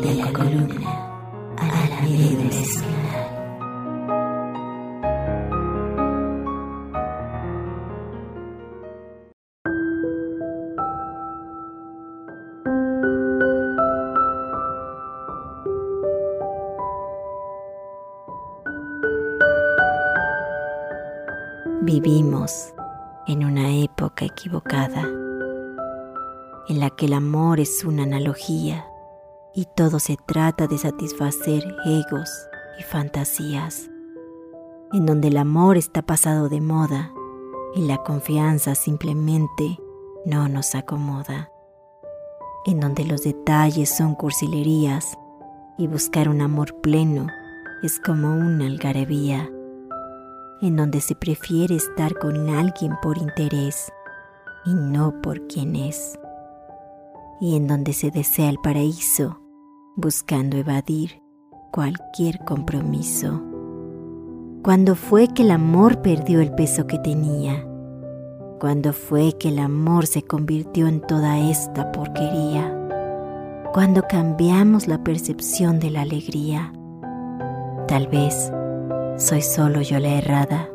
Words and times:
de 0.00 0.14
la 0.14 0.32
columna 0.32 0.90
a 1.56 1.66
la 1.66 2.06
espinal. 2.48 2.94
Vivimos 21.82 22.72
en 23.26 23.44
una 23.44 23.70
época 23.76 24.24
equivocada, 24.24 25.02
en 26.68 26.80
la 26.80 26.90
que 26.90 27.06
el 27.06 27.12
amor 27.12 27.60
es 27.60 27.84
una 27.84 28.02
analogía 28.04 28.86
y 29.54 29.66
todo 29.76 30.00
se 30.00 30.16
trata 30.16 30.66
de 30.66 30.78
satisfacer 30.78 31.64
egos 31.84 32.30
y 32.78 32.82
fantasías, 32.82 33.88
en 34.92 35.06
donde 35.06 35.28
el 35.28 35.36
amor 35.36 35.76
está 35.76 36.02
pasado 36.02 36.48
de 36.48 36.60
moda 36.60 37.12
y 37.74 37.86
la 37.86 37.98
confianza 37.98 38.74
simplemente 38.74 39.78
no 40.26 40.48
nos 40.48 40.74
acomoda, 40.74 41.50
en 42.66 42.80
donde 42.80 43.04
los 43.04 43.22
detalles 43.22 43.90
son 43.90 44.16
cursilerías 44.16 45.16
y 45.78 45.86
buscar 45.86 46.28
un 46.28 46.40
amor 46.40 46.80
pleno 46.80 47.28
es 47.82 48.00
como 48.00 48.32
una 48.32 48.66
algarabía. 48.66 49.50
En 50.62 50.76
donde 50.76 51.00
se 51.00 51.14
prefiere 51.14 51.74
estar 51.74 52.18
con 52.18 52.48
alguien 52.48 52.92
por 53.02 53.18
interés 53.18 53.92
y 54.64 54.72
no 54.72 55.20
por 55.20 55.46
quien 55.46 55.76
es, 55.76 56.18
y 57.40 57.56
en 57.56 57.66
donde 57.66 57.92
se 57.92 58.10
desea 58.10 58.48
el 58.48 58.58
paraíso 58.62 59.43
buscando 59.96 60.56
evadir 60.56 61.22
cualquier 61.72 62.40
compromiso. 62.44 63.42
¿Cuándo 64.62 64.96
fue 64.96 65.28
que 65.28 65.42
el 65.42 65.50
amor 65.50 66.02
perdió 66.02 66.40
el 66.40 66.52
peso 66.52 66.86
que 66.86 66.98
tenía? 66.98 67.64
¿Cuándo 68.58 68.92
fue 68.92 69.34
que 69.38 69.50
el 69.50 69.58
amor 69.58 70.06
se 70.06 70.22
convirtió 70.22 70.88
en 70.88 71.00
toda 71.00 71.38
esta 71.38 71.92
porquería? 71.92 72.80
¿Cuándo 73.72 74.02
cambiamos 74.08 74.88
la 74.88 75.04
percepción 75.04 75.78
de 75.78 75.90
la 75.90 76.02
alegría? 76.02 76.72
Tal 77.86 78.08
vez 78.08 78.50
soy 79.16 79.42
solo 79.42 79.82
yo 79.82 79.98
la 80.00 80.14
errada, 80.14 80.68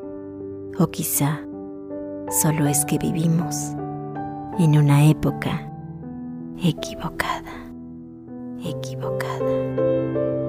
o 0.78 0.88
quizá 0.88 1.42
solo 2.42 2.68
es 2.68 2.86
que 2.86 2.98
vivimos 2.98 3.74
en 4.60 4.78
una 4.78 5.06
época 5.06 5.70
equivocada, 6.62 7.69
equivocada. 8.64 10.49